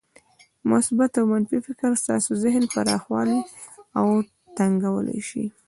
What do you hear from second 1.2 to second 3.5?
منفي فکر ستاسې ذهن پراخولای